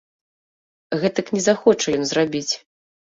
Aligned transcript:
Гэтак 1.03 1.27
не 1.35 1.41
захоча 1.49 1.87
ён 1.99 2.03
зрабіць. 2.13 2.49